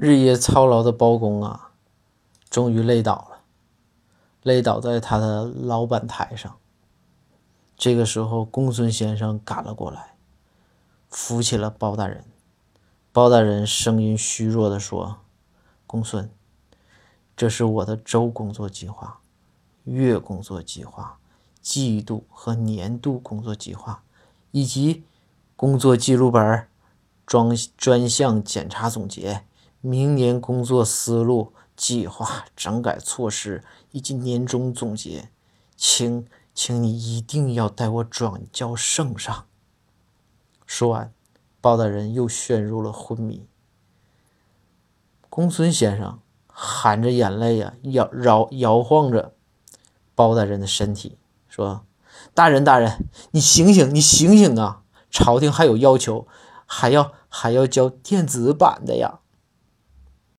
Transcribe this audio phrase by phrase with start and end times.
[0.00, 1.72] 日夜操劳的包公啊，
[2.48, 3.40] 终于累倒了，
[4.44, 6.56] 累倒在他的老板台上。
[7.76, 10.14] 这个时候，公孙先生赶了过来，
[11.08, 12.22] 扶起了包大人。
[13.12, 15.16] 包大人声音虚弱地说
[15.84, 16.30] ：“公孙，
[17.36, 19.18] 这是我的周工作计划、
[19.82, 21.18] 月工作计划、
[21.60, 24.04] 季度和年度工作计划，
[24.52, 25.02] 以及
[25.56, 26.68] 工作记录本、
[27.26, 29.44] 专专项检查总结、
[29.80, 35.30] 明年工作思路、计划、整改措施以及年终总结，
[35.76, 39.46] 请，请你一定要带我转交圣上。”
[40.66, 41.12] 说完。
[41.60, 43.44] 包大人又陷入了昏迷。
[45.28, 49.34] 公孙先生含着眼泪呀，摇摇摇晃着
[50.14, 51.84] 包大人的身体，说
[52.32, 54.82] ：“大人，大人，你醒醒，你醒醒啊！
[55.10, 56.28] 朝廷还有要求，
[56.64, 59.18] 还要还要交电子版的呀。”